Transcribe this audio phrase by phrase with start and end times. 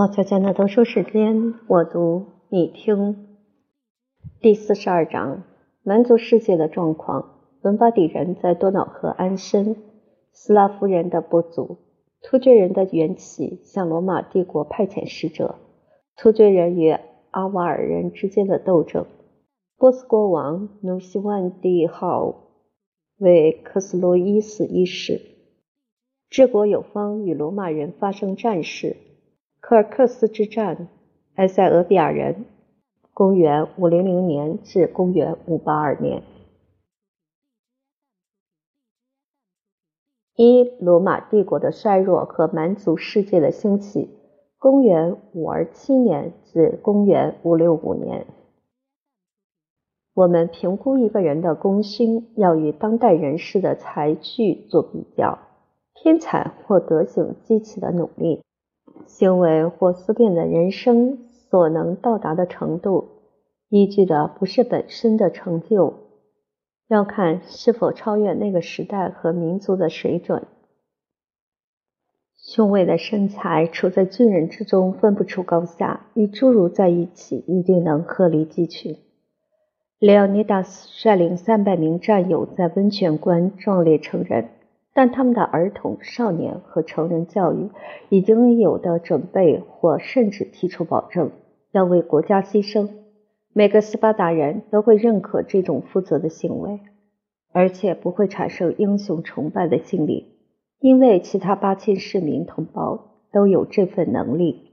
[0.00, 3.36] 毛小姐的读书时间，我读你听。
[4.40, 5.42] 第四十二章：
[5.82, 7.34] 蛮族世界的状况。
[7.60, 9.76] 伦巴底人在多瑙河安身，
[10.32, 11.76] 斯拉夫人的部族，
[12.22, 15.56] 突厥人的缘起，向罗马帝国派遣使者，
[16.16, 16.96] 突厥人与
[17.30, 19.04] 阿瓦尔人之间的斗争，
[19.76, 22.46] 波斯国王努西万帝号
[23.18, 25.20] 为克斯洛伊斯一世，
[26.30, 28.96] 治国有方，与罗马人发生战事。
[29.60, 30.88] 科尔克斯之战，
[31.36, 32.44] 埃塞俄比亚人，
[33.14, 36.22] 公元500年至公元582年。
[40.34, 44.08] 一、罗马帝国的衰弱和蛮族世界的兴起，
[44.58, 48.26] 公元527年至公元565年。
[50.14, 55.38] 我们评估一个人的功勋，要与当代人士的才具做比较，
[55.94, 58.42] 天才或德行激起的努力。
[59.10, 61.18] 行为或思辨的人生
[61.50, 63.08] 所能到达的程度，
[63.68, 65.94] 依据的不是本身的成就，
[66.86, 70.46] 要看是否超越那个时代和民族的水准。
[72.36, 78.96] 雄伟的身材处在巨人之中，分不出高下，与侏儒在一起，一定能鹤立鸡群。
[79.98, 84.48] 列奥尼达斯率领三百名战友在温泉关壮烈成人。
[84.92, 87.70] 但他们的儿童、少年和成人教育
[88.08, 91.30] 已经有的准备，或甚至提出保证，
[91.70, 92.88] 要为国家牺牲。
[93.52, 96.80] 每个斯巴达人都会认可这种负责的行为，
[97.52, 100.38] 而且不会产生英雄崇拜的心理，
[100.80, 104.70] 因为其他八千市民同胞都有这份能力。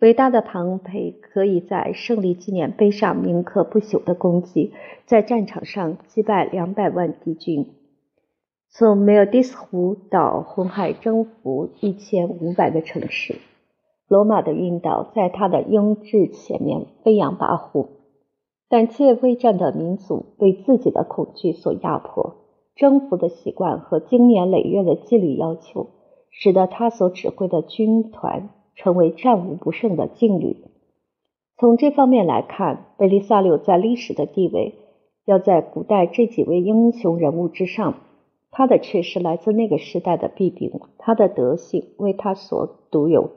[0.00, 4.72] 伟大的庞培可以在胜利纪念碑上铭刻不朽的功绩，
[5.06, 7.74] 在战场上击败两百万敌军。
[8.70, 13.36] 从梅尔蒂斯湖到红海征服一千五百个城市，
[14.06, 17.88] 罗马的运道在他的英志前面飞扬跋扈。
[18.68, 22.36] 胆怯畏战的民族被自己的恐惧所压迫，
[22.76, 25.88] 征服的习惯和经年累月的纪律要求，
[26.30, 30.56] 使得他所指挥的军团成为战无不胜的劲旅。
[31.56, 34.74] 从这方面来看，贝利萨留在历史的地位
[35.24, 37.94] 要在古代这几位英雄人物之上。
[38.58, 43.30] 他的却是来自那个时代的弊病，他的德性为他所独有，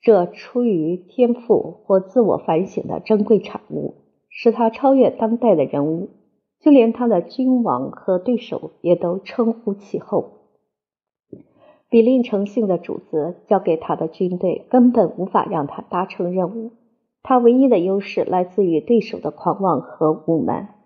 [0.00, 3.96] 这出于天赋或自我反省的珍贵产物，
[4.30, 6.08] 使他超越当代的人物，
[6.60, 10.30] 就连他的君王和对手也都称呼其后。
[11.90, 16.70] 比令诚信的主子交给他的军队，根本无法让他达成任务。
[17.22, 20.76] 他唯一的优势来自于对手的狂妄和傲慢。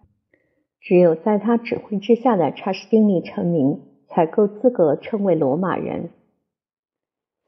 [0.86, 6.10] 只有在他指挥之下的查士丁尼成名，才够资格称为罗马人。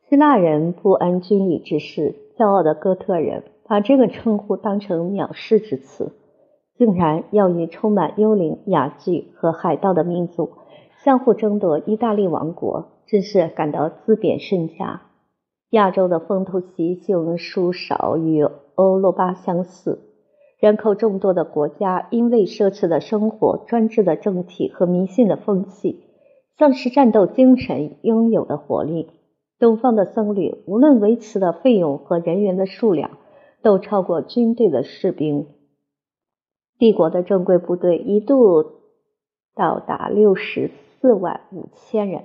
[0.09, 6.10] 希腊人不谙军礼之事，骄傲的哥特人把这个称呼当成藐视之词，
[6.76, 10.50] 竟然要与充满幽灵、雅剧和海盗的民族
[11.05, 15.03] 相互争夺意大利王国，真是感到自贬身价。
[15.70, 18.43] 亚洲的风土习性殊少与
[18.75, 20.08] 欧罗巴相似。
[20.59, 26.01] 人口众多的国家，因为奢侈的生活、专制的政体和迷信的风气，
[26.59, 29.09] 丧失战斗精神应有的活力。
[29.61, 33.19] 东方的僧侣，无论维持的费用和人员的数量，
[33.63, 35.47] 都超过军队的士兵。
[36.77, 38.65] 帝国的正规部队一度
[39.55, 40.71] 到达六十
[41.01, 42.25] 四万五千人，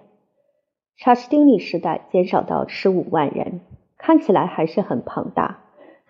[0.97, 3.61] 查士丁尼时代减少到十五万人，
[3.97, 5.62] 看起来还是很庞大。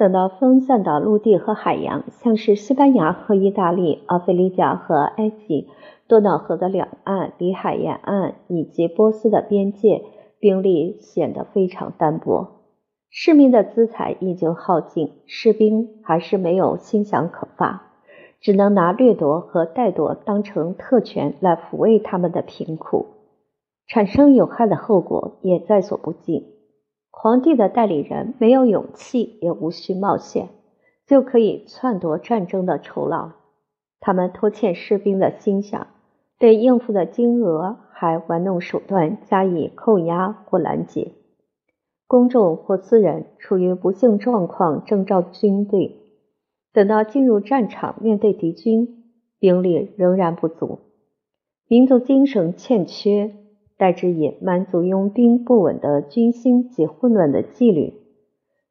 [0.04, 5.70] 等到分散到陆地和海洋，像是西班牙和意大利、奥菲利加和埃及、
[6.10, 10.04] 多瑙河的两岸、里海沿岸以及波斯的边界，
[10.42, 12.50] 兵力显得非常单薄。
[13.10, 17.84] 市民的资财已经耗尽，士兵还是没有心想可发，
[18.42, 23.06] 只能拿掠夺和怠惰当成特权来抚慰他们的贫苦，
[23.88, 26.53] 产生有害的后果也在所不计。
[27.24, 30.50] 皇帝的代理人没有勇气，也无需冒险，
[31.08, 33.32] 就可以篡夺战争的酬劳。
[34.02, 35.86] 他们拖欠士兵的薪饷，
[36.38, 41.14] 对应付的金额还玩弄手段加以扣押或拦截。
[42.08, 45.96] 公众或私人处于不幸状况，征召军队，
[46.74, 49.06] 等到进入战场面对敌军，
[49.40, 50.80] 兵力仍然不足，
[51.70, 53.34] 民族精神欠缺。
[53.78, 57.94] 代之以满族佣兵不稳的军心及混乱的纪律，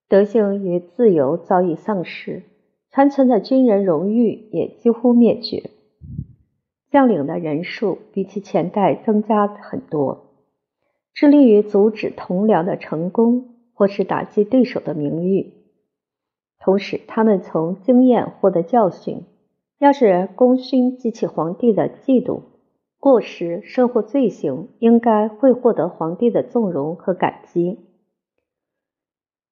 [0.09, 2.43] 德性与自由早已丧失，
[2.91, 5.71] 残存的军人荣誉也几乎灭绝。
[6.91, 10.27] 将领的人数比其前代增加很多，
[11.15, 15.55] 致力于阻止同僚的成功，或是打击对手的名誉。
[16.59, 19.23] 同时，他们从经验获得教训：
[19.79, 22.43] 要是功勋激起皇帝的嫉妒、
[23.03, 27.81] 过失、生活罪行，应该会获得皇帝的纵容和感激。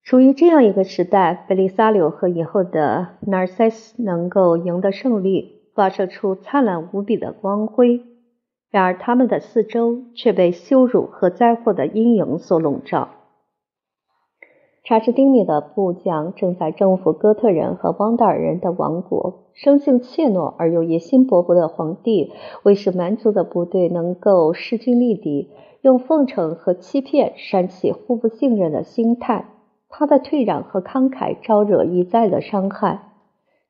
[0.05, 8.03] 处于这样一个时代，菲利萨柳和以后的 Narcissus 能够赢得胜利，发射出灿烂无比的光辉。
[8.71, 13.09] 然而，他们的四周却被羞辱和灾祸的阴影所笼罩。
[14.91, 19.45] 查士丁尼的部将正在征服哥特人和汪达尔人的王国。
[19.55, 22.33] 生性怯懦而又野心勃勃的皇帝，
[22.65, 25.49] 为使蛮族的部队能够势均力敌，
[25.81, 29.45] 用奉承和欺骗煽起互不信任的心态。
[29.89, 33.13] 他的退让和慷慨招惹一再的伤害。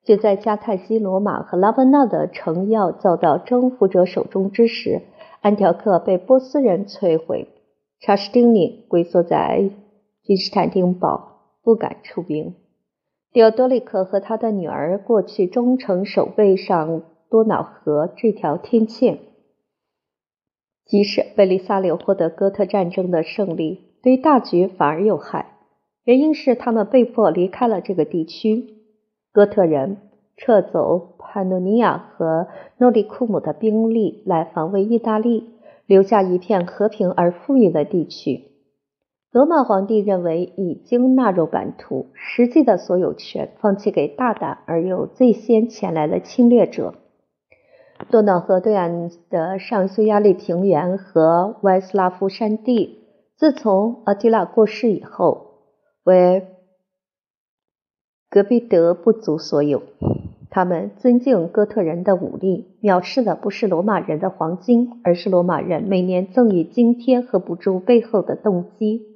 [0.03, 5.03] 就在迦太基、罗马和拉班纳的城要遭到征服者手中之时，
[5.43, 7.47] 安条克被波斯人摧毁。
[8.01, 9.69] 查士丁尼龟缩在。
[10.23, 12.55] 君士坦丁堡不敢出兵。
[13.33, 19.19] 迪奥多利克和他的女儿过去忠诚守卫上多瑙河这条天堑。
[20.85, 25.59] 即使贝利萨留获得哥特战争的胜利，对大局反而有害。
[26.05, 28.75] 原因是他们被迫离开了这个地区。
[29.33, 29.99] 哥特人
[30.37, 35.51] 撤走潘诺尼亚和诺里库姆的兵力来防卫意大利，
[35.87, 38.50] 留下一片和平而富裕的地区。
[39.33, 46.95] 罗马皇帝认为已经纳入版图，实际的所有权放弃给大胆而又最先前来的侵略者。
[48.11, 53.05] 多瑙河对岸的上匈牙利平原和歪斯拉夫山地，
[53.37, 55.61] 自从阿提拉过世以后，
[56.03, 56.49] 为
[58.29, 59.83] 戈壁德部族所有。
[60.53, 69.10] 他们尊敬哥特人的武力，藐视的不是罗马人的黄金，而是罗马人每年赠予津贴和补助背后的动机。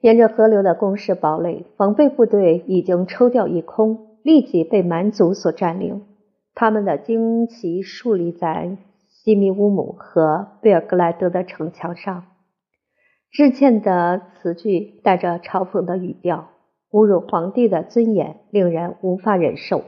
[0.00, 6.06] 沿着河流的工事堡垒，防备部队已经抽调一空，立即被蛮族所占领。
[6.54, 12.24] 他们的旌旗竖立在西米乌姆和贝尔格莱德的城墙上，
[13.30, 16.48] 致歉的词句带着嘲讽的语调，
[16.90, 19.82] 侮辱皇帝的尊严，令人无法忍受。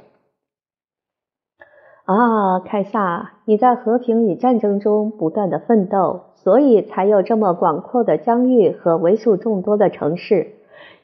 [2.05, 6.33] 啊，凯撒，你在和平与战争中不断的奋斗。
[6.43, 10.55] 所以才有这么广阔的疆域和为数众多的城市。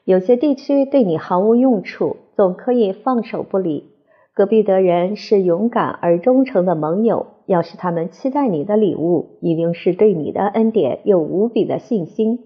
[0.03, 3.89] 有些地区对你毫无用处，总可以放手不理。
[4.33, 12.39] 戈壁德人是勇敢而忠诚的盟友，要是他们期待你的礼物，一定是对你的恩典有无比的信心。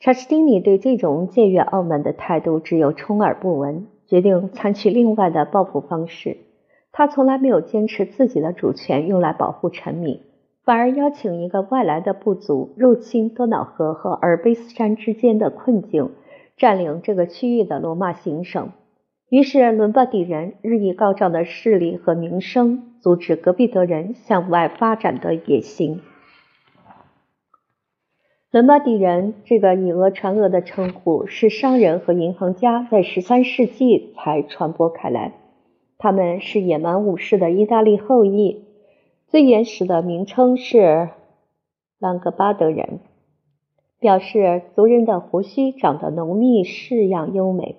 [0.00, 6.38] 查士丁尼对这种僭越傲慢的态度只有充耳不闻，决定采取另外的报复方式。
[6.90, 10.20] 他从来没有坚持自己的主权用来保护臣民。
[10.64, 16.10] 反而邀请一个外来的部族入侵多瑙河和阿尔卑斯山之间的困境，
[16.58, 18.72] 占领这个区域的罗马行省。
[19.30, 26.00] 于是，伦巴第人日益高涨的势力和名声，阻止隔壁德人向外发展的野心。
[28.50, 35.34] 伦巴第人这个以讹传讹的称呼，是商人和银行家在十三世纪才传播开来。
[35.98, 38.64] 他们是野蛮武士的意大利后裔。
[39.26, 41.10] 最原始的名称是
[41.98, 43.00] 朗格巴德人，
[44.00, 47.76] 表示族人的胡须长得浓密、式样优美。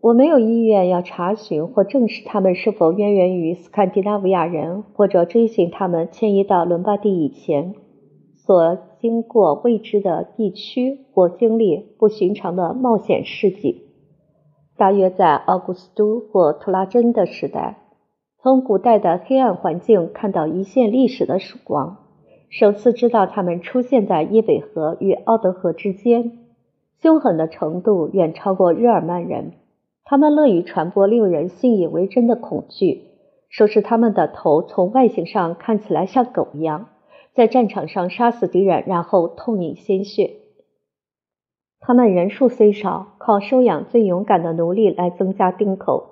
[0.00, 7.74] 我没有意愿要查询或证实他们是否渊源于斯堪的纳维亚人，或者追寻他们迁移到伦巴第以前
[8.34, 13.82] 所经过未知的地区或经历不寻常的冒险事迹。
[14.76, 17.78] 大约在奥古斯都或图拉真的时代。
[18.40, 21.96] 从古代的黑暗环境看到一线历史的曙光，
[22.48, 26.38] 首次知道他们出现在伊北河与奥德河之间，
[27.00, 29.54] 凶狠的程度远超过日耳曼人。
[30.04, 33.02] 他们乐于传播令人信以为真的恐惧，
[33.48, 36.88] 说是他们的头从外形上看起来像狗一样，
[37.34, 40.36] 在战场上杀死敌人，然后痛饮鲜血。
[41.80, 46.10] 他们人数虽少，靠收养最勇敢的奴隶来增加丁口。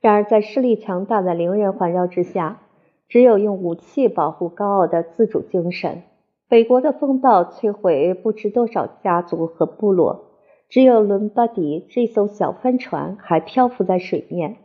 [0.00, 2.60] 然而，在势力强大的邻人环绕之下，
[3.08, 6.02] 只有用武器保护高傲的自主精神。
[6.48, 10.26] 北国的风暴摧毁不知多少家族和部落，
[10.68, 14.56] 只有伦巴第这艘小帆船还漂浮在水面。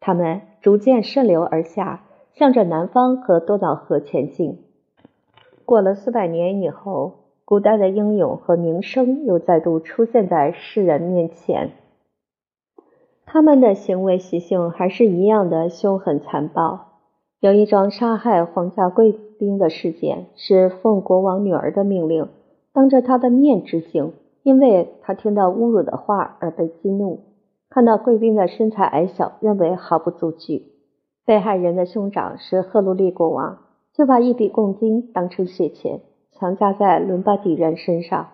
[0.00, 4.67] 他们逐渐顺流而下，向着南方和多瑙河前进。
[5.68, 7.12] 过了四百年以后，
[7.44, 11.72] 古代的英勇和名声又再度出现在世人面前。
[13.26, 16.86] 他们的行为习性还是一样的凶狠残暴。
[17.40, 22.30] 有一桩杀害皇家贵宾的事件，是奉国王女儿的命令，
[22.72, 27.18] 当着他的面执行，因为他听到侮辱的话而被激怒；
[27.68, 30.62] 看到贵宾的身材矮小，认为毫不足惧。
[31.26, 33.58] 被害人的兄长是赫鲁利国王，
[33.98, 38.28] 就把一笔贡金当成血钱，强加在伦巴底人身上。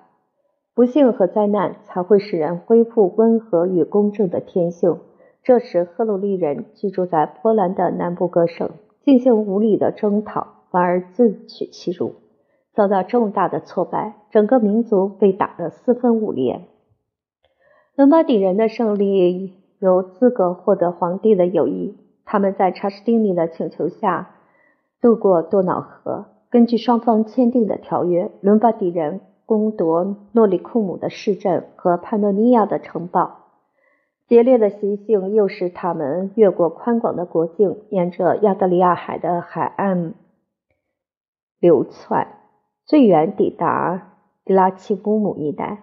[0.74, 4.98] 不幸和灾难才会使人恢复温和与公正的天性。
[5.42, 12.12] 这时，赫鲁利人居住在波兰的南部各省，进行无理的征讨，反而自取其辱，
[12.74, 16.60] 遭到重大的挫败，整个民族被打得四分五裂。
[17.96, 21.96] 伦巴底人的胜利有资格获得皇帝的友谊。
[22.26, 24.34] 他们在查士丁尼的请求下
[25.04, 26.24] 渡过多瑙河。
[26.48, 33.40] 根据双方签订的条约，伦巴第人攻夺诺里库姆的市镇和潘诺尼亚的城堡。
[34.26, 40.14] 劫掠的习性又使他们越过宽广的国境，沿着亚得里亚海的海岸
[41.60, 42.38] 流窜，
[42.86, 44.12] 最远抵达
[44.46, 45.82] 迪拉奇乌姆一带，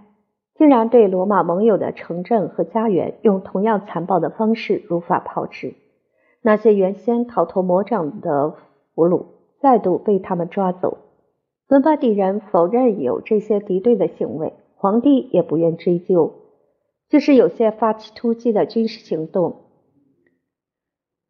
[0.56, 5.76] 竟然对罗马盟友的城镇和家园用同样残暴的方式如法炮制。
[6.42, 8.56] 那些原先逃脱魔掌的
[9.02, 9.26] 俘虏
[9.60, 11.00] 再度被他们抓走。
[11.68, 16.36] 伦巴第人否认有这些敌对的行为，皇帝也不愿追究。
[17.10, 19.56] 就是有些发起突击的军事行动，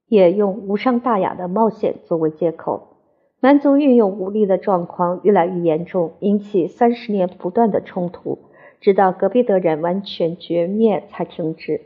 [0.06, 2.98] 也用无伤大雅的冒险作为借口。
[3.40, 8.38] 蛮族运用武力的状况越来越严重，引起三十年不断的冲突，
[8.82, 11.80] 直到隔壁德人完全绝灭才停止。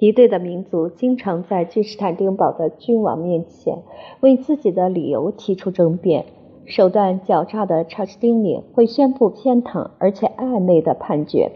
[0.00, 3.82] 敌对的民族经常在君士坦丁堡的君王面前
[4.20, 6.24] 为自己的理由提出争辩。
[6.64, 11.52] 手段狡诈的查士丁尼会宣布偏袒而且暧昧的判决。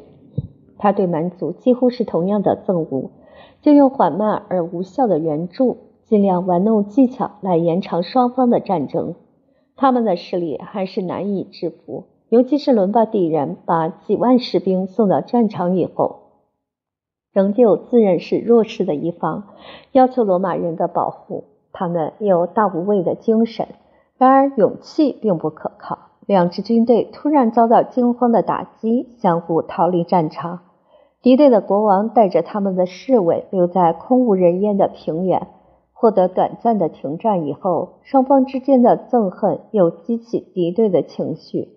[0.77, 3.13] 他对蛮族几乎是同样的憎恶，
[3.63, 9.15] 就用缓慢而无效的援助，尽量玩弄技巧来延长双方的战争。
[9.75, 16.24] 他们的势力还是难以制服，尤其是伦巴第人把几万士兵送到战场以后，
[17.35, 19.49] 仍旧自认是弱势的一方，
[19.93, 21.45] 要求罗马人的保护。
[21.73, 23.67] 他们有大无畏的精神，
[24.17, 25.99] 然而勇气并不可靠。
[26.27, 30.61] 两支军队突然遭到惊慌的打击，相互逃离战场。
[31.21, 35.49] 敌对的国王带着他们的侍卫留在空无人烟的平原，
[35.93, 41.71] 获得短暂的停战以后，双方之间的憎恨又激起敌对的情绪。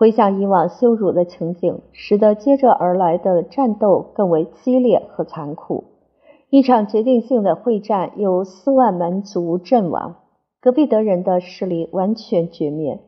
[0.00, 5.84] 回想以往羞辱的情景，使得接着而来的战斗更为激烈和残酷。
[6.48, 10.16] 一场决定性的会战，有四万蛮族阵亡，
[10.62, 12.98] 隔壁德人的势力完全绝灭。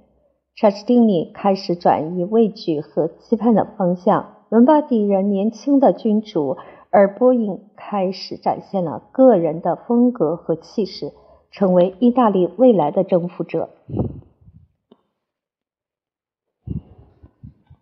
[0.54, 4.26] 查士丁尼开始转移畏惧和期盼的方向。
[4.50, 6.58] 伦巴第人年轻的君主
[6.90, 11.10] 而波因开始展现了个人的风格和气势，
[11.50, 13.70] 成为意大利未来的征服者。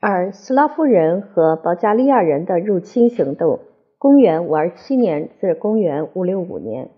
[0.03, 3.61] 而斯拉夫人和保加利亚人的入侵行动，
[3.99, 6.89] 公元五二七年至公元五六五年，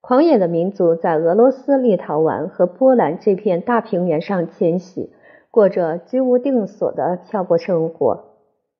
[0.00, 5.12] 狂野的民族在俄罗斯、立陶宛和波兰这片大平原上迁徙，
[5.50, 8.24] 过着居无定所的漂泊生活。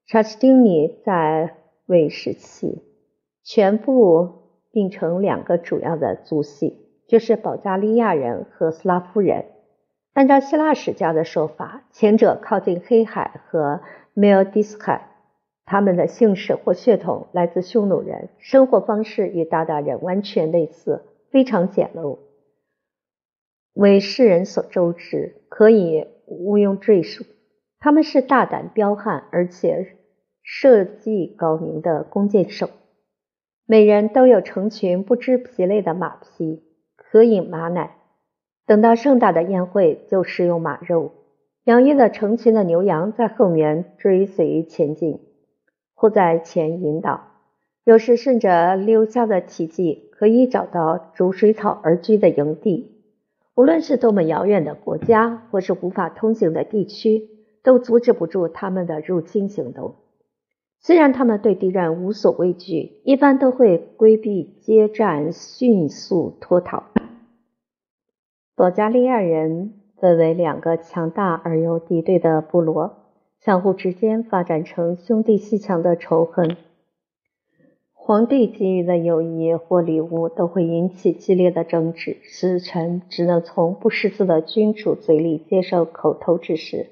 [0.06, 1.52] 查士丁尼在
[1.84, 2.82] 位时期，
[3.44, 4.30] 全部
[4.72, 9.44] 并成两个主要的族系，就是保加利亚人和斯拉夫人。
[10.18, 13.82] 按照希腊史家的说法，前者靠近黑海和
[14.14, 15.10] 梅尔迪斯海，
[15.64, 22.18] 他们的姓氏或血统来自匈奴人，生活方式与鞑靼人完全类似，非常简陋，
[23.74, 27.24] 为世人所周知，可以毋庸赘述。
[27.78, 29.94] 他们是大胆彪悍，而且。
[30.42, 32.70] 设计高明的弓箭手，
[33.66, 36.64] 每人都有成群不知疲累的马匹，
[36.96, 37.97] 可饮马奶。
[38.68, 41.12] 等到盛大的宴会，就食用马肉。
[41.64, 45.20] 养育了成群的牛羊在后面追随前进，
[45.94, 47.28] 或在前引导。
[47.84, 52.92] 有时顺着留下的奇迹，可以找到逐水草而居的营地。
[53.54, 57.26] 无论是多么遥远的国家，或是无法通行的地区，
[57.62, 59.94] 都阻止不住他们的入侵行动。
[60.78, 66.82] 虽然他们对敌人无所畏惧，一般都会规避接战，迅速脱逃。
[68.58, 72.96] 保加利亚人分为两个强大而又敌对的部落，
[73.38, 76.56] 相互之间发展成兄弟阋墙的仇恨。
[77.94, 86.88] 皇帝给予的友谊或礼物都会引起激烈的争执，使臣只能从不识字的君主嘴里接受口头指示。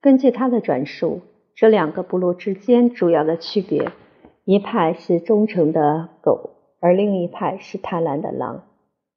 [0.00, 1.22] 根据他的转述。
[1.56, 3.90] 这两个部落之间主要的区别，
[4.44, 8.64] 一派是忠诚的狗，而另一派是贪婪的狼。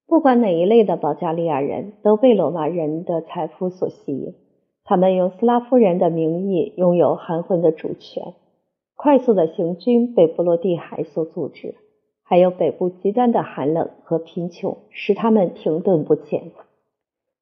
[0.07, 4.33] 不管哪一类的保加利亚人都被罗马人的财富所吸引，
[4.85, 8.33] 他们用斯拉夫人的名义拥有含混的主权，
[8.95, 11.75] 快速的行军被波罗的海所阻止，
[12.23, 16.51] 还有北部极端的寒冷和贫穷使他们停顿不前。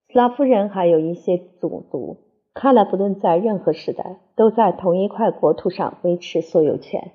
[0.09, 2.17] 斯拉夫人还有一些种族，
[2.55, 7.11] 看来不论在任何时代，都在同一块国土上维持所有权。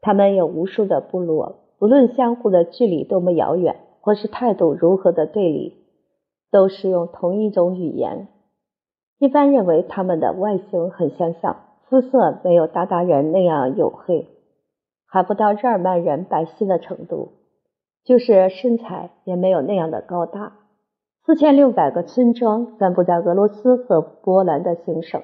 [0.00, 5.76] 他们有无数的部落，不论相互的距离多么遥远，或是态度如何的对立，
[6.50, 8.28] 都是用同一种语言。
[9.18, 11.56] 一般认为他们的外形很相像，
[11.88, 14.28] 肤色没有鞑靼人那样黝黑，
[15.06, 17.30] 还不到日耳曼人白皙的程度，
[18.04, 20.52] 就是身材也没有那样的高大。
[21.26, 25.22] 四千六百个村庄散布在俄罗斯和波兰的行省，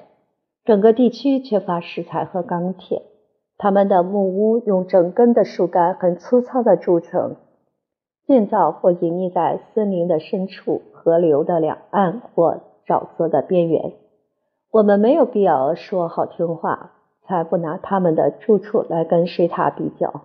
[0.63, 3.01] 整个地区缺乏石材和钢铁。
[3.57, 7.37] 他们的木屋用整根的树干很粗糙的铸成，
[8.27, 12.61] 建造或隐匿在森林的深处、河流的两岸或。
[12.87, 13.93] 沼泽的边缘，
[14.69, 16.91] 我们没有必要说好听话，
[17.23, 20.21] 才不拿他们的住处来跟水塔比较。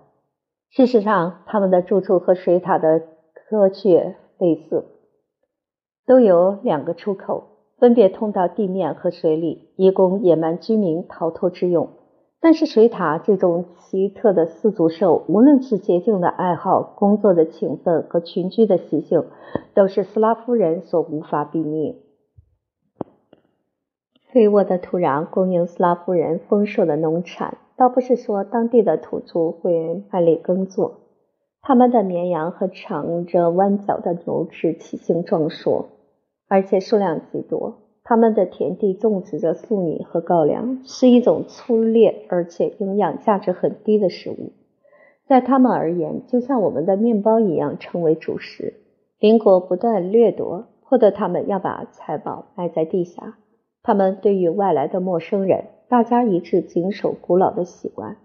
[0.69, 3.01] 事实上，他们的住处和水塔的
[3.33, 4.85] 科学类似，
[6.05, 7.45] 都有两个出口，
[7.79, 11.89] 分别通到地面和水里，以供野蛮居民逃脱之用。
[12.43, 19.27] 但是，水獭这种奇特的四足兽，无论是洁净的爱好、工作的勤奋和群居的习性，
[19.75, 22.01] 都是斯拉夫人所无法比拟。
[24.33, 31.01] 肥沃的土壤供应斯拉夫人丰硕的农产，倒不是说当地的土著会卖力耕作。
[31.61, 35.91] 他们的绵羊和长着弯角的牛只体型壮硕，
[36.49, 37.90] 而且数量极多。
[38.11, 44.51] 他们的田地种植着粟米和高粱，是一种粗劣而且营养价值很低的食物。
[45.29, 48.75] 在他们而言，就像我们的面包一样，成为主食。
[49.21, 53.39] 邻国不断掠夺，迫得他们要把财宝埋在地下。
[53.81, 58.17] 他们对于外来的陌生人，大家一致谨守古老的习惯，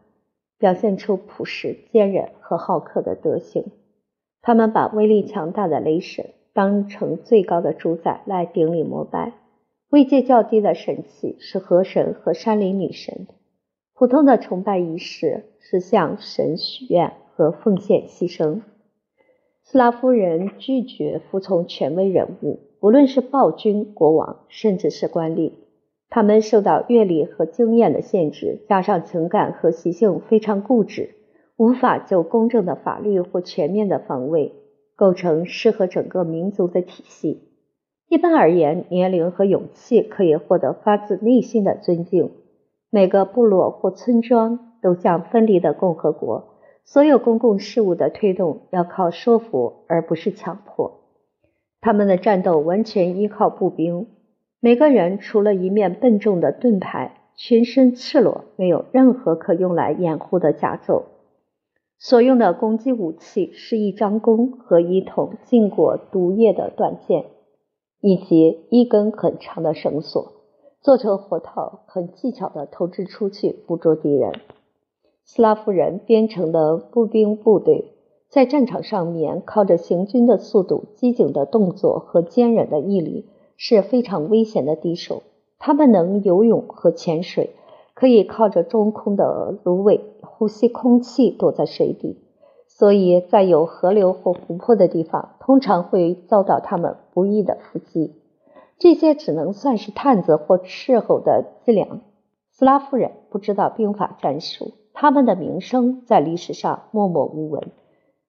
[0.58, 3.66] 表现出朴实、坚韧和好客的德行。
[4.42, 9.34] 他们把威力强大的雷神当成最高的主宰来顶礼膜拜，
[9.90, 13.28] 位阶较低的神器是河神和山林女神。
[13.94, 18.62] 普通的崇拜仪式是向神许愿和奉献牺牲。
[19.64, 22.60] 斯拉夫人拒绝服从权威人物。
[22.82, 25.54] 无论是暴君、国王，甚至是官吏，
[26.10, 31.16] 他们受到阅历和经验的限制，加上情感和习性非常固执，
[31.58, 34.54] 无法就公正的法律或全面的防卫
[34.96, 37.55] 构成适合整个民族的体系。
[38.08, 42.32] 一般而言，年龄和勇气可以获得发自内心的尊敬。
[42.90, 51.02] 每个部落或村庄都像分离的共和国，所有公共事务的推动要靠说服而不是强迫。
[51.82, 54.08] 他们的战斗完全依靠步兵，
[54.60, 61.04] 每个人除了一面笨重的盾牌，全身赤裸，没有任何可用来掩护的甲胄。
[61.98, 67.26] 所用的攻击武器是一张弓和一桶浸过毒液的短剑，
[68.02, 70.34] 以及一根很长的绳索，
[70.82, 74.34] 做成活套，很技巧地投掷出去捕捉敌人。
[75.24, 77.92] 斯拉夫人编成的步兵部队。
[78.28, 85.24] 在战场上面，靠着行军的速度、机警的动作和坚韧的毅力，是非常危险的敌手。
[85.58, 87.52] 他们能游泳和潜水，
[87.94, 92.18] 可以靠着中空的芦苇呼吸空气躲在水底，
[92.68, 98.14] 所以在有河流或湖泊的地方，通常会遭到他们不易的伏击。
[98.78, 102.02] 这些只能算是探子或斥候的伎俩。
[102.52, 107.72] 斯拉夫人不知道兵法战术，他们的名声在历史上默默无闻。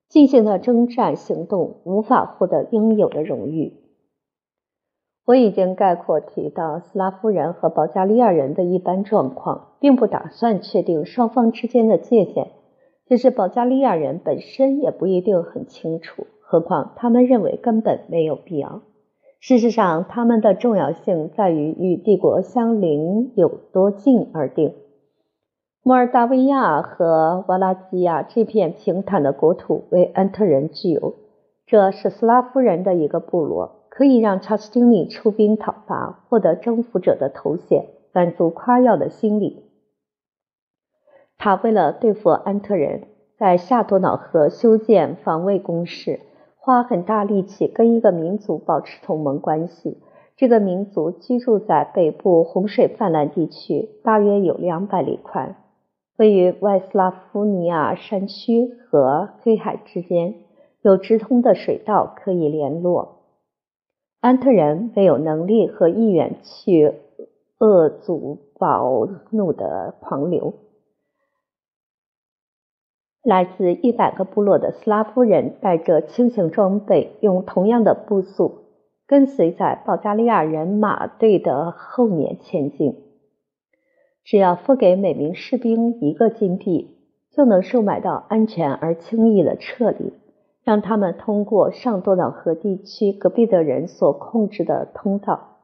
[0.09, 3.75] 进行的征战行动无法获得应有的荣誉。
[5.25, 12.53] 我已经概括提到斯拉夫人和保加利亚人的一般状况，并不打算确定双方之间的界限。
[13.09, 18.82] 只是保加利亚人本身也不一定很清楚，何况他们认为根本没有必要。
[19.40, 24.74] 事实上，他们的重要性在于与帝国相邻有多近而定。
[25.82, 31.14] 摩尔达维亚和瓦拉基亚这片平坦的国土为安特人具有，
[31.66, 39.64] 这是斯拉夫人的一个部落，可以让查士丁尼出兵讨伐，获得征服者的头衔，满足夸耀的心理。
[41.38, 43.02] 他为了对付安特人，
[43.37, 46.20] 在下多瑙河修建防卫工事，
[46.66, 49.98] 花很大力气跟一个民族保持同盟关系。
[50.37, 55.55] 这个民族居住在北部洪水泛滥地区，大约有两百里宽。
[56.16, 60.35] 位于外斯拉夫尼亚山区和黑海之间，
[60.83, 63.20] 有直通的水道可以联络。
[64.20, 66.94] 安特人没有能力和意愿去
[67.61, 70.52] 恶阻暴怒的狂流。
[73.26, 78.66] 来自一百个部落的斯拉夫人带着轻型装备，用同样的步速
[79.04, 82.94] 跟随在保加利亚人马队的后面前进。
[84.22, 86.98] 只要付给每名士兵一个金币，
[87.32, 90.12] 就能收买到安全而轻易的撤离，
[90.62, 95.56] 让他们通过上多瑙河地区隔壁的人所控制的通道。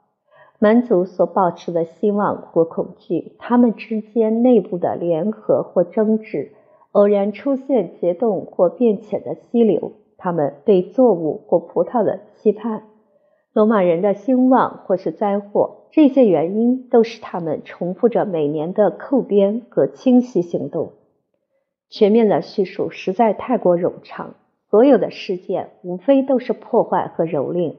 [0.59, 6.51] 蛮族所保持的希望或恐惧，他们之间内部的联合或争执。
[6.93, 12.85] 偶然出现结冻或变浅的溪流，他们对作物或葡萄的期盼，
[13.53, 20.93] 罗马人的兴旺或是灾祸，这些原因都使他们重复着每年的扣编和清洗行动。
[21.89, 24.35] 全面的叙述实在太过冗长，
[24.71, 27.77] 所有的事件无非都是破坏和蹂躏。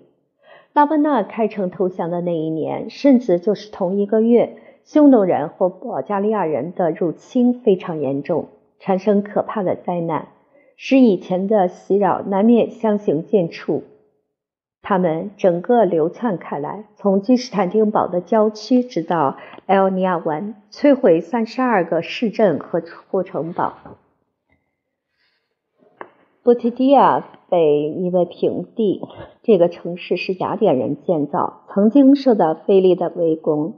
[0.73, 8.47] 拉伯纳开城投降的那一年，甚至就是同一个月，匈奴人或保加利亚人的入侵非常严重。
[8.85, 10.27] 产生可怕的灾难，
[10.75, 13.83] 使以前的袭扰难免相形见绌。
[14.81, 23.77] 他们整个流窜开来，从君士坦丁堡的郊区直到埃奥尼亚湾，摧毁三十二个市镇和或城堡。
[26.43, 29.01] 布提蒂亚被夷为平地，
[29.43, 33.77] 这个城市是雅典人建造，曾经受到菲利的围攻。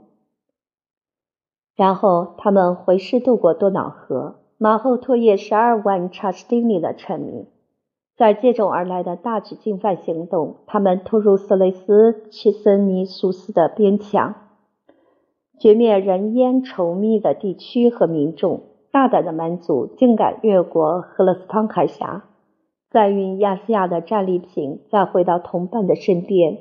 [1.76, 4.40] 然后他们回师渡过多瑙河。
[4.58, 7.46] 马后唾液十二万查士丁尼的臣民，
[8.16, 14.34] 在接踵而来的大举进犯行动，他们突入色雷斯切森尼苏斯的边墙，
[15.60, 18.62] 绝灭人烟稠密的地区和民众。
[18.90, 22.24] 大胆的蛮族竟敢越过赫勒斯汤海峡，
[22.90, 26.60] 载运亚细亚的战利品，再回到同伴的身边。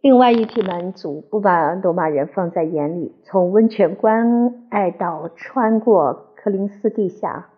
[0.00, 6.28] 另外一批蛮族不把罗马人放在眼里，从温泉关隘道穿过。
[6.42, 7.50] 柯林斯地下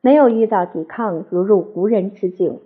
[0.00, 2.58] 没有遇到抵抗，如入无人之境。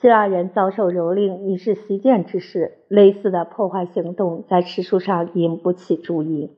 [0.00, 6.50] 希腊人遭受蹂躏已是习见之事，类似的破坏行动在史书上引不起注意。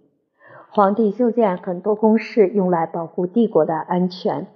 [0.70, 4.46] 皇帝修建很多宫室，用来保护帝国的安全。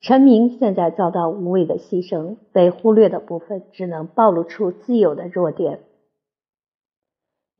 [0.00, 5.78] 臣民现在遭到无谓的牺牲，被忽略的部分只能暴露出自有的弱点。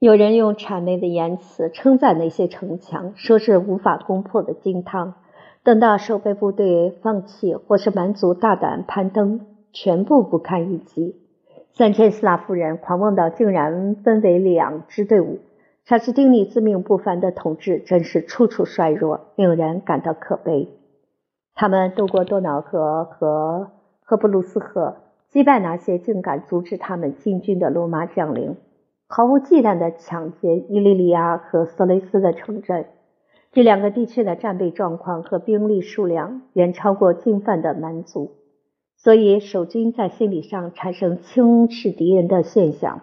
[0.01, 5.15] 有人用谄媚的言辞称赞那些城墙，说是无法攻破的金汤。
[5.67, 9.41] 等到守备部队放弃，或是蛮族大胆攀登，
[9.73, 11.17] 全部不堪一击。
[11.73, 15.41] 三千斯拉夫人狂妄到竟然分为两支队伍。
[15.85, 20.69] 查士丁尼自命不凡的统治真是处处衰弱，令人感到可悲。
[21.57, 23.73] 他们渡过多瑙河和
[24.05, 24.99] 赫布鲁斯河，
[25.31, 28.57] 击败那些竟敢阻止他们进军的罗马将领，
[29.09, 32.87] 毫无忌惮地抢劫伊利利亚和色雷斯的城镇。
[33.57, 38.33] 这两个地区的战备状况和兵力数量远超过进犯的蛮族，
[38.99, 43.01] 所以守军在心理上产生轻视敌人的现象。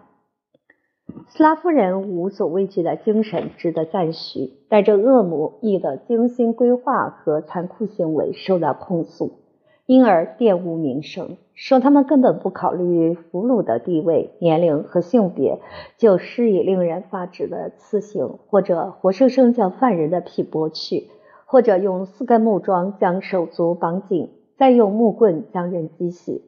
[1.29, 9.42] 斯拉夫人无所畏惧的精神值得赞许，带着恶魔意的精心规划和残酷行为受到控诉。
[9.85, 15.59] 因而玷污名声，说他们根本不考虑俘虏的地位、年龄和性别，
[15.97, 21.09] 就施以令人发指的刺刑，或者活生生将犯人的皮剥去，
[21.45, 26.41] 或者用四根木桩将手足绑紧，再用木棍将人击死，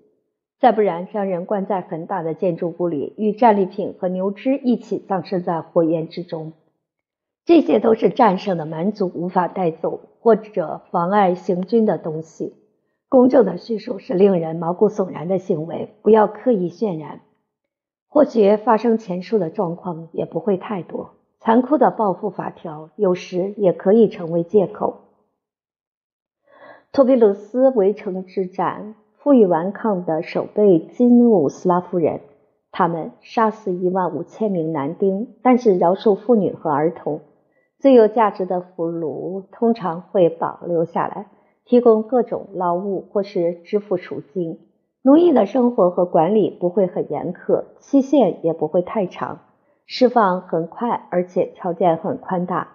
[0.62, 6.54] 再不然将人关在很大的建筑物里，与战利品和牛只一起葬身在火焰之中。
[7.44, 12.54] 这些都是战胜的蛮族无法带走或者妨碍行军的东西。
[13.10, 17.22] 公正的叙述是令人毛骨悚然的行为，不要刻意渲染。
[18.08, 21.12] 或许发生前述的状况也不会太多。
[21.40, 25.02] 残酷的报复法条有时也可以成为借口。
[26.92, 32.22] 托比鲁斯围城之战，负隅顽抗的守备激怒斯拉夫人，
[32.72, 37.22] 他们杀死一万五千名男丁，但是饶恕妇女和儿童。
[37.78, 41.28] 最有价值的俘虏通常会保留下来。
[41.66, 44.60] 提供各种劳务或是支付赎金，
[45.02, 49.42] 奴役的生活和管理不会很严苛，期限也不会太长，
[49.88, 52.70] 释放很快，而且条件很宽大。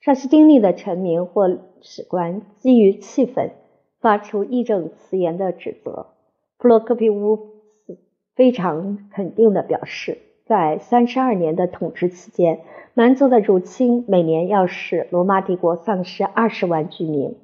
[0.00, 1.48] 查士丁尼的臣民或
[1.80, 3.52] 史官基于气愤，
[4.00, 6.08] 发出义正辞严的指责。
[6.58, 7.36] 普罗科皮乌
[7.86, 7.98] 斯
[8.34, 12.60] 非常肯定地表示，在三十二年的统治期间，
[12.92, 17.38] 蛮族的入侵每年要使罗马帝国丧失二十万居民。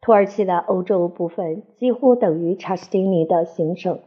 [0.00, 3.98] 土耳其的欧洲部分几乎等于查士丁尼的行省。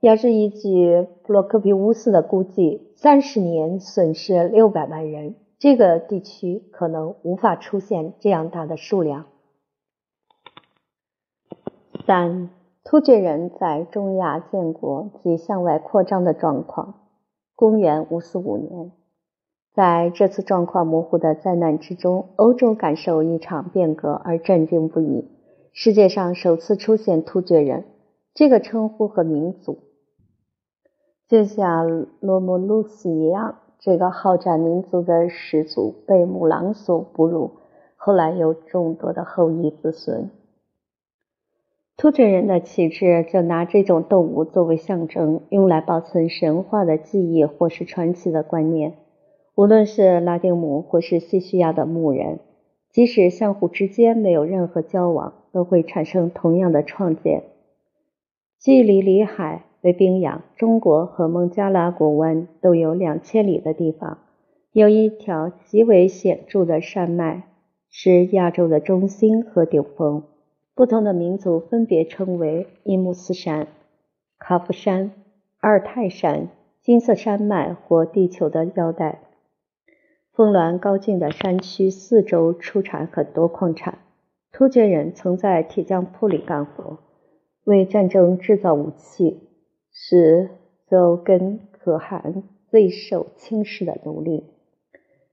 [0.00, 9.24] 要是依据普罗科皮乌斯的估计，三十年损失六百万人，这个地区可能无法出现这样大的数量。
[12.06, 12.50] 三、
[12.84, 17.00] 突厥人在中亚建国及向外扩张的状况。
[17.56, 18.92] 公元五四五年，
[19.74, 25.28] 在这次状况模糊的灾难之中，欧洲感受一场变革而震惊不已。
[25.72, 27.84] 世界上首次出现突厥人
[28.34, 29.78] 这个称呼和民族。
[31.26, 37.50] 就像罗姆路斯一样，这个好战民族的始祖被母狼所哺乳，
[37.96, 40.30] 后来有众多的后裔子孙。
[41.96, 48.98] 突厥人的旗帜就拿这种动物作为象征，用来保存神话的记忆或是传奇的观念。
[49.54, 52.40] 无论是拉丁姆或是西西亚的牧人，
[52.90, 57.44] 即使相互之间没有任何交往，都会产生同样的创建。
[58.58, 59.64] 距离里海。
[59.84, 64.16] 为冰洋，中国和孟加拉国湾都有两千里的地方，
[64.72, 67.42] 有一条极为显著的山脉，
[67.90, 70.22] 是亚洲的中心和顶峰。
[70.74, 73.68] 不同的民族分别称为伊姆斯山、
[74.38, 75.10] 卡夫山、
[75.58, 76.48] 阿尔泰山、
[76.80, 79.20] 金色山脉或地球的腰带。
[80.36, 83.98] 峰峦高峻的山区四周出产很多矿产。
[84.50, 86.98] 突厥人曾在铁匠铺里干活，
[87.62, 89.48] 为战争制造武器。
[89.92, 90.50] 是
[90.90, 94.42] 周根可汗最受轻视的奴隶。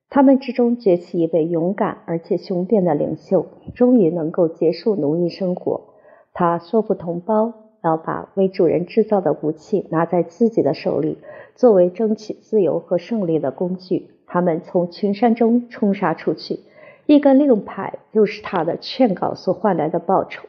[0.07, 5.95] 他们之中崛起一位勇敢而且雄辩的领袖，终于能够结束奴役生活。
[6.31, 7.51] 他说服同胞
[7.83, 11.17] 要把为主人制造的武器拿在自己的手里，
[11.55, 14.11] 作为争取自由和胜利的工具。
[14.33, 16.61] 他们从群山中冲杀出去，
[17.05, 20.47] 一根令牌就是他的劝告所换来的报酬。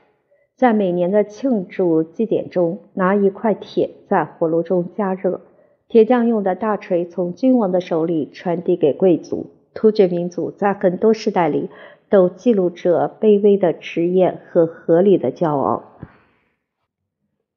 [0.55, 5.41] 在每年的庆祝祭典中，拿一块铁在火炉中加热，
[5.89, 9.47] 铁匠用的大锤从君王的手里传递给贵族。
[9.75, 11.69] 突厥民族在很多时代里
[12.09, 15.83] 都记录着卑微的职业和合理的骄傲。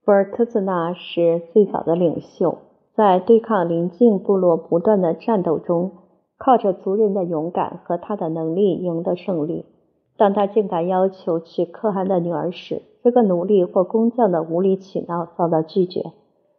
[0.03, 2.57] 博尔特兹纳是最早的领袖，
[2.95, 5.91] 在对抗邻近部落不断的战斗中，
[6.37, 9.65] 靠着族人的勇敢和他的能力赢得胜利。
[10.17, 16.13] 当他竟敢要求娶可汗的女儿时，这个奴隶或工匠的无理取闹遭到拒绝。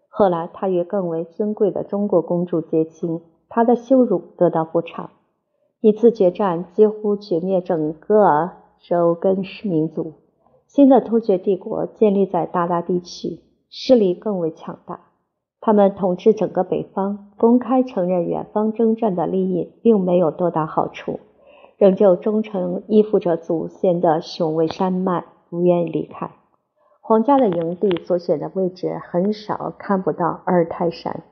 [0.09, 5.11] 后来，他与更为尊贵的中国公主结亲，他的羞辱得到补偿。
[5.81, 10.15] 一次决战几乎绝灭整个周根氏民族。
[10.67, 15.06] 新的突厥帝国建立在鞑靼地区，势力更为强大。
[15.61, 21.21] 他们统治整个北方，公开承认远方征战的利益，并没有多大好处。
[21.77, 26.31] 仍旧忠诚依附着祖先的雄伟山脉，不愿意离开。
[27.01, 31.23] 皇家的营地所选的位置很少看不到阿尔泰山。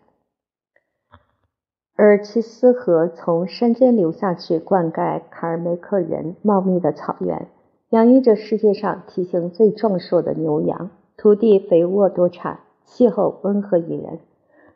[1.97, 7.49] 而奇斯河从山间流下去，灌溉卡尔梅克人茂密的草原，
[7.91, 10.91] 养育着世界上体型最壮硕的牛羊。
[11.17, 14.21] 土地肥沃多产，气候温和宜人。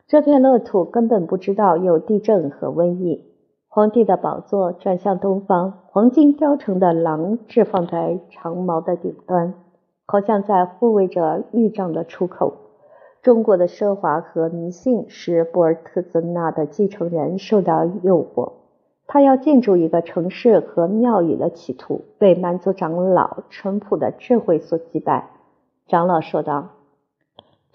[0.07, 3.25] 这片乐土根本不知道有地震和瘟疫。
[3.68, 9.55] 皇帝的宝座转向东方，黄金雕成的狼置放在长矛的顶端，
[10.07, 12.55] 好像在护卫着玉杖的出口。
[13.21, 18.53] 中国的奢华和迷信使博尔特兹纳的继承人受到诱惑，
[19.07, 25.31] 他要建筑一个城市和庙宇的企图被满族长老淳朴的智慧所击败。
[25.87, 26.68] 长老说道：“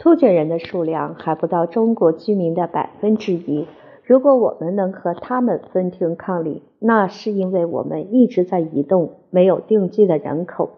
[0.04, 3.66] 突厥人的数量还不到中国居民的百分之一。”
[4.04, 10.72] 如果我们能和他们分庭抗礼，那是因为我们一直在移动，没有定居的人口；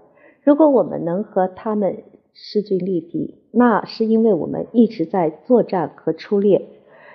[0.44, 6.68] 如果我们能和他们势均力敌，那是因为我们一直在作战和出猎。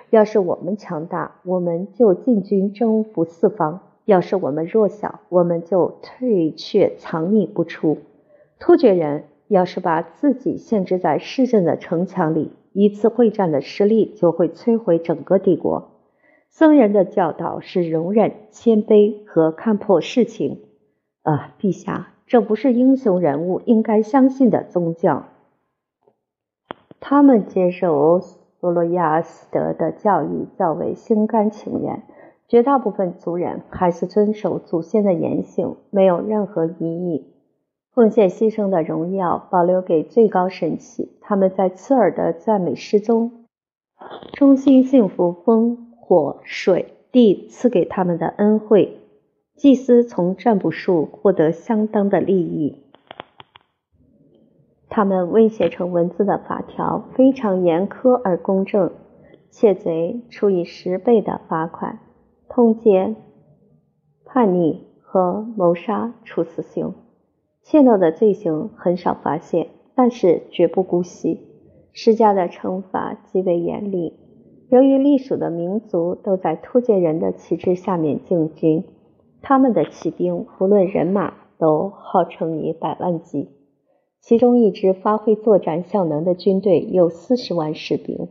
[0.09, 7.99] 要是我们强大，我们就进军征服四方；要是我们弱小，我们就退却藏匿不出。
[8.59, 15.91] 突厥人要是把自己限制在市镇的城墙里，一次会战的失利就会摧毁整个帝国。
[16.49, 20.61] 僧人的教导是容忍、谦卑和看破事情。
[21.23, 25.25] 啊，陛下，这不是英雄人物应该相信的宗教。
[27.01, 32.03] 他们接受索罗亚斯德的教育较为心甘情愿。
[32.47, 37.30] 绝大部分族人还是遵守祖先的言行，没有任何异议。
[37.93, 41.09] 奉献牺牲的荣耀保留给最高神祇。
[41.21, 43.45] 他们在刺耳的赞美诗中，
[44.33, 45.87] 衷心信服风。
[46.03, 48.97] 火、水、地赐给他们的恩惠，
[49.55, 52.83] 祭司从占卜术获得相当的利益。
[54.89, 58.91] 他们威胁成文字的法条非常严苛而公正，
[59.51, 61.99] 窃贼处以十倍的罚款。
[62.49, 63.15] 通奸、
[64.25, 66.93] 叛逆和谋杀处死刑。
[67.71, 71.39] 见到的罪行很少发现，但是绝不姑息。
[71.93, 74.19] 施加的惩罚极为严厉。
[74.67, 78.83] 由于隶属的民族都在突厥人的旗帜下面进军，
[79.41, 83.47] 他们的骑兵无论人马都号称以百万计。
[84.19, 88.27] 其中一支发挥作战效能的军队有四十万士兵。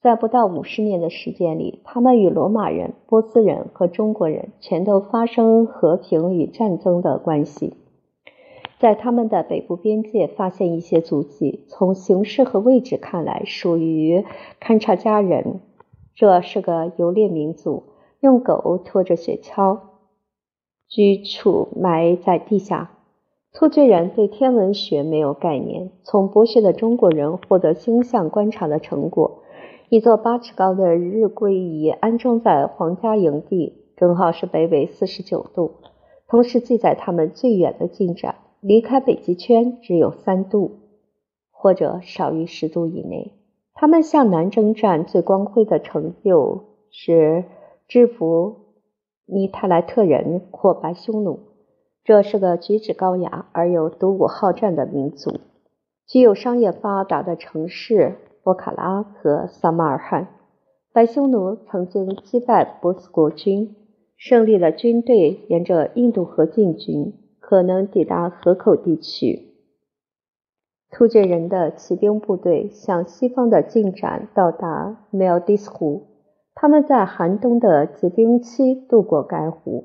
[0.00, 7.74] 在不到五十年的时间里，他们与罗马人、波斯人和中国人全都发生和平与战争的关系。
[8.82, 14.24] 在他们的北部边界发现一些足迹，从形式和位置看来属于
[14.60, 15.60] 勘察家人。
[16.16, 17.84] 这是个游猎民族，
[18.18, 19.78] 用狗拖着雪橇，
[20.88, 22.90] 居处埋在地下。
[23.52, 29.44] 突厥人对天文学没有概念，从博学的中国人获得星象观察的成果。
[29.90, 35.74] 一座八尺高的日晷仪安装在皇家营地，正好是北纬四十九度，
[36.26, 38.34] 同时记载他们最远的进展。
[38.62, 40.78] 离开北极圈只有三度，
[41.50, 43.32] 或者少于十度以内。
[43.74, 47.44] 他们向南征战最光辉的成就是
[47.88, 48.56] 制服
[49.26, 51.40] 尼泰莱特人或白匈奴。
[52.04, 55.40] 这是个举止高雅而又独武好战的民族，
[56.06, 58.16] 具有商业发达的城市。
[58.44, 60.26] 波卡拉和萨马尔罕，
[60.92, 63.76] 白匈奴曾经击败波斯国军，
[64.16, 67.12] 胜利的军队沿着印度河进军，
[67.52, 69.52] 可能抵达河口地区。
[70.90, 76.06] 突厥人的骑兵部队向西方的进展到达梅奥蒂斯湖，
[76.54, 79.84] 他们在寒冬的结冰期渡过该湖。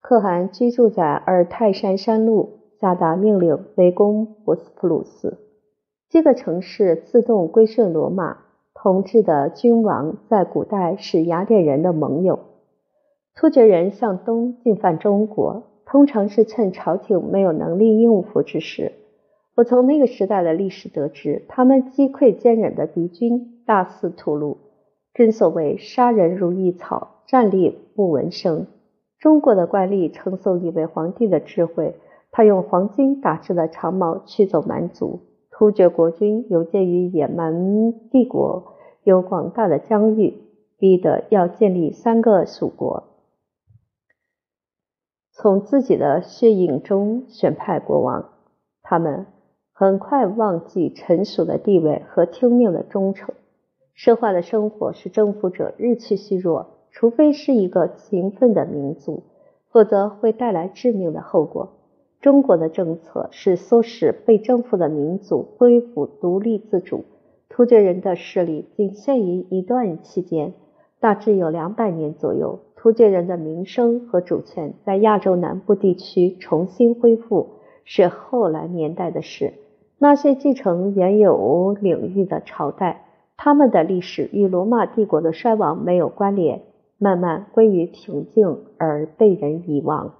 [0.00, 5.38] 可汗居住在阿尔泰山山路，下达命令围攻博斯普鲁斯。
[6.08, 8.38] 这个城市自动归顺罗马
[8.72, 12.38] 统治的君王，在古代是雅典人的盟友。
[13.34, 18.92] 突厥人向东进犯中国，通常是趁朝廷没有能力应付之时。
[19.54, 24.56] 我从那个时代的历史得知，他们击溃坚忍的敌军，大肆屠戮。
[25.12, 28.66] 正所谓杀人如异草，战栗不闻声。
[29.20, 31.94] 中国的官吏称颂一位皇帝的智慧，
[32.32, 35.20] 他用黄金打制的长矛驱走蛮族。
[35.52, 40.34] 突厥国君有鉴于野蛮帝国有广大的疆域，
[40.78, 43.04] 逼得要建立三个属国，
[45.36, 48.30] 从自己的血影中选派国王。
[48.82, 49.26] 他们
[49.72, 53.34] 很快忘记臣属的地位和听命的忠诚。
[53.96, 59.24] 奢华的生活使征服者日趋虚弱，除非是一个勤奋的民族，
[59.70, 61.72] 否则会带来致命的后果。
[62.20, 67.04] 中国的政策是唆使被征服的民族恢复独立自主。
[67.48, 70.54] 突厥人的势力仅限于一段期间，
[71.00, 72.60] 大致有两百年左右。
[72.84, 77.48] 突厥人的名声和主权在亚洲南部地区重新恢复
[77.86, 79.54] 是后来年代的事。
[79.96, 83.06] 那些继承原有领域的朝代，
[83.38, 86.60] 他们的历史与罗马帝国的衰亡没有关联，
[86.98, 90.12] 慢慢归于平静而被人遗忘。